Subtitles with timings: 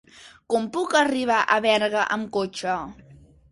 [0.53, 2.81] Com puc arribar a Berga amb cotxe?